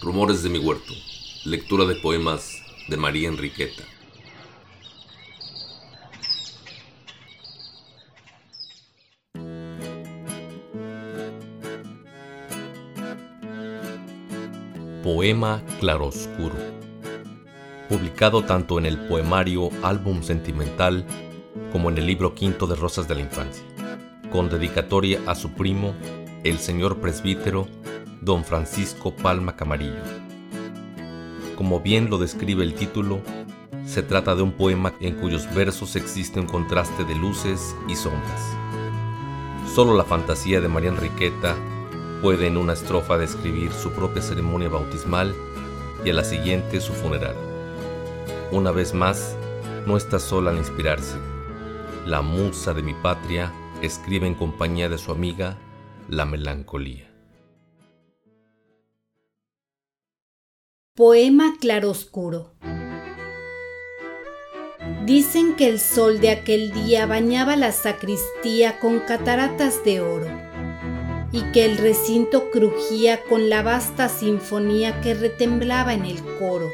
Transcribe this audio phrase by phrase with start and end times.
[0.00, 0.92] Rumores de mi huerto.
[1.44, 3.82] Lectura de poemas de María Enriqueta.
[15.02, 16.54] Poema Claroscuro.
[17.88, 21.04] Publicado tanto en el poemario Álbum Sentimental
[21.72, 23.64] como en el libro quinto de Rosas de la Infancia,
[24.30, 25.96] con dedicatoria a su primo,
[26.44, 27.66] el señor presbítero
[28.20, 30.02] don Francisco Palma Camarillo.
[31.56, 33.20] Como bien lo describe el título,
[33.86, 38.42] se trata de un poema en cuyos versos existe un contraste de luces y sombras.
[39.74, 41.54] Solo la fantasía de María Enriqueta
[42.22, 45.34] puede en una estrofa describir su propia ceremonia bautismal
[46.04, 47.36] y a la siguiente su funeral.
[48.50, 49.36] Una vez más,
[49.86, 51.16] no está sola al inspirarse.
[52.06, 55.56] La musa de mi patria escribe en compañía de su amiga
[56.08, 57.17] La melancolía.
[60.98, 62.50] Poema claroscuro.
[65.04, 70.26] Dicen que el sol de aquel día bañaba la sacristía con cataratas de oro
[71.30, 76.68] y que el recinto crujía con la vasta sinfonía que retemblaba en el coro.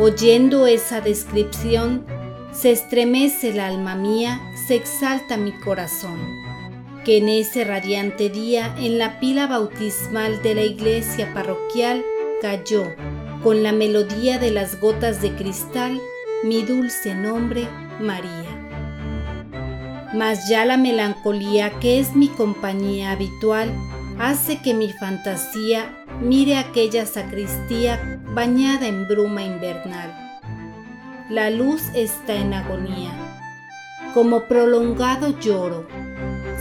[0.00, 2.04] Oyendo esa descripción,
[2.50, 6.18] se estremece el alma mía, se exalta mi corazón,
[7.04, 12.04] que en ese radiante día en la pila bautismal de la iglesia parroquial
[12.40, 12.84] cayó,
[13.42, 16.00] con la melodía de las gotas de cristal,
[16.44, 17.68] mi dulce nombre,
[18.00, 18.32] María.
[20.14, 23.70] Mas ya la melancolía que es mi compañía habitual
[24.18, 30.40] hace que mi fantasía mire aquella sacristía bañada en bruma invernal.
[31.28, 33.12] La luz está en agonía.
[34.14, 35.86] Como prolongado lloro,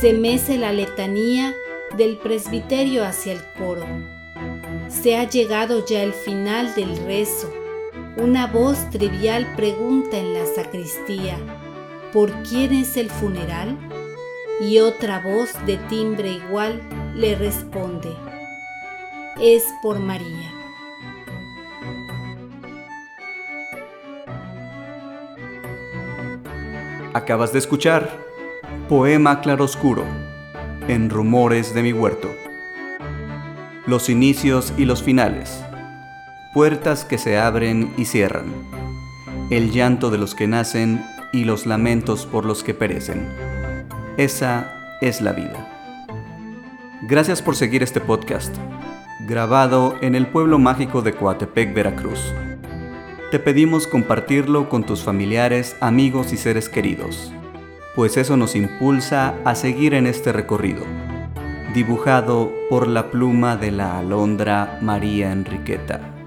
[0.00, 1.54] se mece la letanía
[1.96, 3.86] del presbiterio hacia el coro
[4.88, 7.52] se ha llegado ya el final del rezo.
[8.16, 11.38] Una voz trivial pregunta en la sacristía,
[12.12, 13.76] ¿por quién es el funeral?
[14.60, 16.80] Y otra voz de timbre igual
[17.14, 18.08] le responde,
[19.40, 20.52] es por María.
[27.12, 28.10] Acabas de escuchar
[28.88, 30.04] Poema Claroscuro
[30.88, 32.28] en Rumores de mi Huerto
[33.88, 35.64] los inicios y los finales,
[36.52, 38.52] puertas que se abren y cierran,
[39.48, 43.26] el llanto de los que nacen y los lamentos por los que perecen.
[44.18, 46.06] Esa es la vida.
[47.00, 48.54] Gracias por seguir este podcast,
[49.26, 52.20] grabado en el pueblo mágico de Coatepec, Veracruz.
[53.30, 57.32] Te pedimos compartirlo con tus familiares, amigos y seres queridos,
[57.96, 60.84] pues eso nos impulsa a seguir en este recorrido
[61.78, 66.17] dibujado por la pluma de la alondra María Enriqueta.